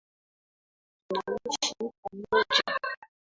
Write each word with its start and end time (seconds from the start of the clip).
Tunaishi 1.07 1.75
pamoja. 2.01 2.63